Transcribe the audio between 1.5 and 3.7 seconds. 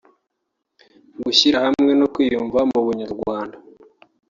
hamwe no kwiyumva mu Bunyarwanda